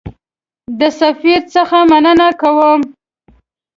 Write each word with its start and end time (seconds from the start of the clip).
د 0.79 0.81
سفیر 0.99 1.39
څخه 1.53 1.77
مننه 1.89 2.29
کوم. 2.41 2.81